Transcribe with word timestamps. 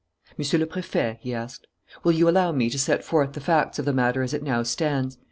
"Monsieur 0.35 0.57
le 0.57 0.65
Préfet," 0.65 1.19
he 1.19 1.31
asked, 1.31 1.67
"will 2.03 2.11
you 2.13 2.27
allow 2.27 2.51
me 2.51 2.71
to 2.71 2.79
set 2.79 3.03
forth 3.03 3.33
the 3.33 3.39
facts 3.39 3.77
of 3.77 3.85
the 3.85 3.93
matter 3.93 4.23
as 4.23 4.33
it 4.33 4.41
now 4.41 4.63
stands? 4.63 5.19